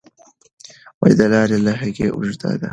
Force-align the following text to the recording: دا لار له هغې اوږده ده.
دا 1.17 1.25
لار 1.31 1.49
له 1.65 1.71
هغې 1.81 2.07
اوږده 2.15 2.51
ده. 2.61 2.69